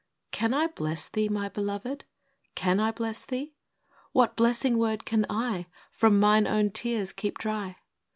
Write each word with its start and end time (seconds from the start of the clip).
Can 0.31 0.51
I 0.51 0.65
bless 0.65 1.07
thee, 1.07 1.29
my 1.29 1.47
beloved,— 1.47 2.05
can 2.55 2.79
I 2.79 2.89
bless 2.89 3.23
thee? 3.23 3.53
What 4.13 4.35
blessing 4.35 4.79
word 4.79 5.05
can 5.05 5.27
I, 5.29 5.67
From 5.91 6.19
mine 6.19 6.47
own 6.47 6.71
tears, 6.71 7.13
keep 7.13 7.37
dry? 7.37 7.75